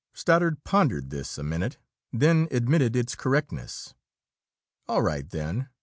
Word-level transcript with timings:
Stoddard 0.15 0.63
pondered 0.63 1.11
this 1.11 1.37
a 1.37 1.43
minute, 1.43 1.77
then 2.11 2.47
admitted 2.49 2.95
its 2.95 3.13
correctness. 3.13 3.93
"All 4.87 5.03
right, 5.03 5.29
then. 5.29 5.69